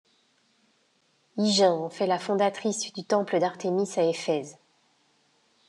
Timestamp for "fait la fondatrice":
1.91-2.91